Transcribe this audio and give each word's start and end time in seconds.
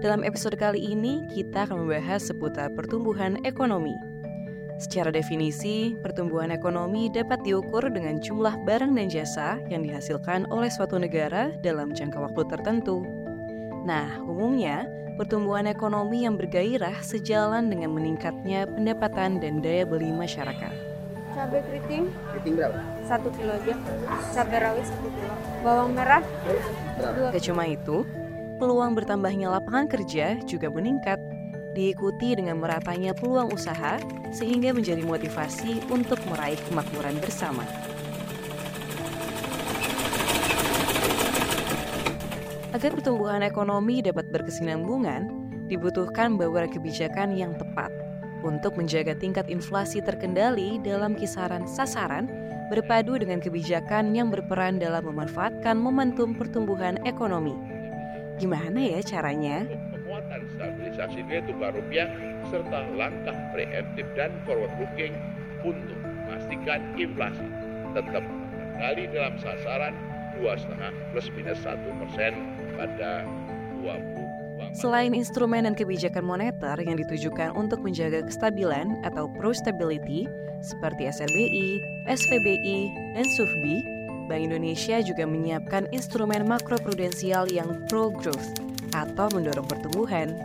Dalam 0.00 0.24
episode 0.24 0.56
kali 0.56 0.80
ini, 0.80 1.28
kita 1.28 1.68
akan 1.68 1.84
membahas 1.84 2.24
seputar 2.24 2.72
pertumbuhan 2.72 3.36
ekonomi. 3.44 4.17
Secara 4.78 5.10
definisi, 5.10 5.98
pertumbuhan 5.98 6.54
ekonomi 6.54 7.10
dapat 7.10 7.42
diukur 7.42 7.82
dengan 7.90 8.22
jumlah 8.22 8.62
barang 8.62 8.94
dan 8.94 9.10
jasa 9.10 9.58
yang 9.66 9.82
dihasilkan 9.82 10.46
oleh 10.54 10.70
suatu 10.70 11.02
negara 11.02 11.50
dalam 11.66 11.90
jangka 11.90 12.22
waktu 12.22 12.46
tertentu. 12.46 13.02
Nah, 13.82 14.22
umumnya 14.22 14.86
pertumbuhan 15.18 15.66
ekonomi 15.66 16.22
yang 16.22 16.38
bergairah 16.38 17.02
sejalan 17.02 17.66
dengan 17.66 17.90
meningkatnya 17.90 18.70
pendapatan 18.70 19.42
dan 19.42 19.58
daya 19.58 19.82
beli 19.82 20.14
masyarakat. 20.14 20.70
Cabai 21.34 21.58
keriting? 21.66 22.14
Keriting 22.30 22.54
berapa? 22.54 22.78
Satu 23.02 23.34
kilo 23.34 23.58
aja. 23.58 23.74
Cabai 24.30 24.58
rawit 24.62 24.86
satu 24.86 25.08
kilo. 25.10 25.34
Bawang 25.66 25.90
merah? 25.98 26.22
Dua. 27.02 27.34
Gak 27.34 27.42
cuma 27.50 27.66
itu, 27.66 28.06
peluang 28.62 28.94
bertambahnya 28.94 29.50
lapangan 29.58 29.90
kerja 29.90 30.38
juga 30.46 30.70
meningkat, 30.70 31.18
diikuti 31.76 32.36
dengan 32.36 32.60
meratanya 32.60 33.12
peluang 33.12 33.52
usaha 33.52 34.00
sehingga 34.30 34.72
menjadi 34.72 35.02
motivasi 35.04 35.82
untuk 35.92 36.20
meraih 36.28 36.60
kemakmuran 36.68 37.16
bersama. 37.20 37.64
Agar 42.76 42.92
pertumbuhan 42.92 43.40
ekonomi 43.40 44.04
dapat 44.04 44.28
berkesinambungan, 44.28 45.48
dibutuhkan 45.72 46.36
bauran 46.36 46.68
kebijakan 46.68 47.32
yang 47.32 47.56
tepat 47.56 47.88
untuk 48.44 48.76
menjaga 48.76 49.16
tingkat 49.16 49.48
inflasi 49.50 49.98
terkendali 50.04 50.78
dalam 50.84 51.16
kisaran 51.16 51.66
sasaran 51.66 52.28
berpadu 52.68 53.16
dengan 53.16 53.40
kebijakan 53.40 54.12
yang 54.12 54.28
berperan 54.28 54.76
dalam 54.76 55.08
memanfaatkan 55.08 55.74
momentum 55.80 56.36
pertumbuhan 56.36 57.00
ekonomi. 57.08 57.56
Gimana 58.38 58.78
ya 58.78 59.00
caranya? 59.02 59.64
Penguatan 60.28 60.44
stabilisasi 60.60 61.24
nilai 61.24 61.40
tukar 61.48 61.72
rupiah 61.72 62.04
serta 62.52 62.84
langkah 63.00 63.32
preemptif 63.56 64.04
dan 64.12 64.28
forward 64.44 64.68
looking 64.76 65.16
untuk 65.64 65.96
memastikan 66.04 66.84
inflasi 67.00 67.48
tetap 67.96 68.20
terkendali 68.20 69.08
dalam 69.08 69.34
sasaran 69.40 69.96
2,5 70.36 70.68
plus 71.16 71.26
minus 71.32 71.64
1 71.64 71.80
persen 71.80 72.32
pada 72.76 73.24
20 73.80 74.76
Selain 74.76 75.16
instrumen 75.16 75.64
dan 75.64 75.72
kebijakan 75.72 76.20
moneter 76.20 76.76
yang 76.84 77.00
ditujukan 77.00 77.56
untuk 77.56 77.80
menjaga 77.80 78.20
kestabilan 78.20 79.00
atau 79.08 79.32
pro-stability 79.32 80.28
seperti 80.60 81.08
SRBI, 81.08 81.80
SVBI, 82.04 82.78
dan 83.16 83.24
SUFBI, 83.32 83.76
Bank 84.28 84.44
Indonesia 84.44 85.00
juga 85.00 85.24
menyiapkan 85.24 85.88
instrumen 85.88 86.44
makroprudensial 86.44 87.48
yang 87.48 87.80
pro-growth 87.88 88.68
atau 88.92 89.28
mendorong 89.32 89.66
pertumbuhan. 89.66 90.36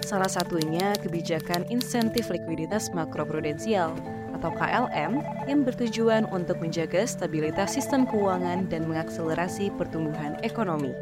Salah 0.00 0.28
satunya 0.28 0.96
kebijakan 0.98 1.68
insentif 1.70 2.32
likuiditas 2.32 2.90
makroprudensial 2.90 3.94
atau 4.40 4.50
KLM 4.56 5.20
yang 5.44 5.62
bertujuan 5.68 6.24
untuk 6.32 6.56
menjaga 6.64 7.04
stabilitas 7.04 7.76
sistem 7.76 8.08
keuangan 8.08 8.66
dan 8.72 8.88
mengakselerasi 8.88 9.68
pertumbuhan 9.76 10.40
ekonomi. 10.40 10.96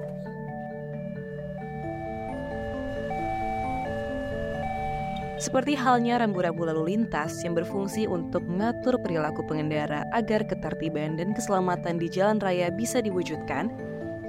Seperti 5.38 5.78
halnya 5.78 6.18
rambu-rambu 6.18 6.66
lalu 6.66 6.98
lintas 6.98 7.46
yang 7.46 7.54
berfungsi 7.54 8.10
untuk 8.10 8.42
mengatur 8.42 8.98
perilaku 8.98 9.46
pengendara 9.46 10.02
agar 10.10 10.42
ketertiban 10.42 11.14
dan 11.14 11.30
keselamatan 11.30 11.94
di 11.94 12.10
jalan 12.10 12.42
raya 12.42 12.74
bisa 12.74 12.98
diwujudkan, 12.98 13.70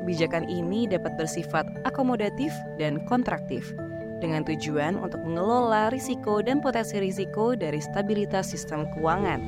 kebijakan 0.01 0.47
ini 0.47 0.87
dapat 0.87 1.19
bersifat 1.19 1.67
akomodatif 1.83 2.49
dan 2.79 3.03
kontraktif 3.05 3.75
dengan 4.19 4.43
tujuan 4.43 4.99
untuk 4.99 5.23
mengelola 5.23 5.91
risiko 5.91 6.43
dan 6.43 6.59
potensi 6.59 6.99
risiko 6.99 7.55
dari 7.55 7.79
stabilitas 7.79 8.51
sistem 8.51 8.87
keuangan. 8.95 9.39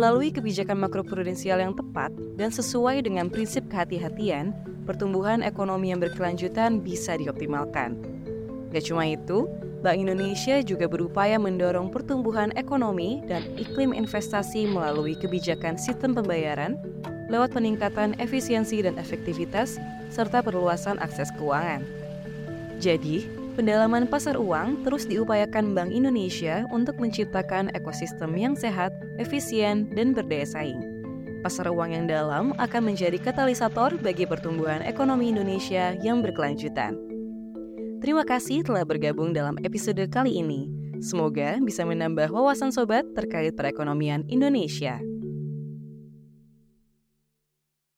Melalui 0.00 0.32
kebijakan 0.32 0.80
makroprudensial 0.80 1.60
yang 1.60 1.76
tepat 1.76 2.08
dan 2.40 2.48
sesuai 2.48 3.04
dengan 3.04 3.28
prinsip 3.28 3.68
kehati-hatian, 3.68 4.56
pertumbuhan 4.88 5.44
ekonomi 5.44 5.92
yang 5.92 6.00
berkelanjutan 6.00 6.80
bisa 6.80 7.20
dioptimalkan. 7.20 8.00
Gak 8.72 8.88
cuma 8.88 9.04
itu, 9.04 9.44
Bank 9.80 9.96
Indonesia 9.96 10.60
juga 10.60 10.84
berupaya 10.84 11.40
mendorong 11.40 11.88
pertumbuhan 11.88 12.52
ekonomi 12.52 13.24
dan 13.24 13.40
iklim 13.56 13.96
investasi 13.96 14.68
melalui 14.68 15.16
kebijakan 15.16 15.80
sistem 15.80 16.12
pembayaran 16.12 16.76
lewat 17.32 17.56
peningkatan 17.56 18.12
efisiensi 18.20 18.84
dan 18.84 19.00
efektivitas 19.00 19.80
serta 20.12 20.44
perluasan 20.44 21.00
akses 21.00 21.32
keuangan. 21.40 21.80
Jadi, 22.76 23.24
pendalaman 23.56 24.04
pasar 24.04 24.36
uang 24.36 24.84
terus 24.84 25.08
diupayakan 25.08 25.72
Bank 25.72 25.88
Indonesia 25.96 26.68
untuk 26.68 27.00
menciptakan 27.00 27.72
ekosistem 27.72 28.36
yang 28.36 28.52
sehat, 28.52 28.92
efisien, 29.16 29.88
dan 29.96 30.12
berdaya 30.12 30.44
saing. 30.44 30.80
Pasar 31.40 31.72
uang 31.72 31.96
yang 31.96 32.04
dalam 32.04 32.52
akan 32.60 32.92
menjadi 32.92 33.16
katalisator 33.16 33.96
bagi 33.96 34.28
pertumbuhan 34.28 34.84
ekonomi 34.84 35.32
Indonesia 35.32 35.96
yang 36.04 36.20
berkelanjutan. 36.20 37.09
Terima 38.00 38.24
kasih 38.24 38.64
telah 38.64 38.88
bergabung 38.88 39.36
dalam 39.36 39.60
episode 39.60 40.00
kali 40.08 40.40
ini. 40.40 40.72
Semoga 41.04 41.60
bisa 41.60 41.84
menambah 41.84 42.32
wawasan 42.32 42.72
sobat 42.72 43.04
terkait 43.12 43.52
perekonomian 43.52 44.24
Indonesia. 44.24 45.04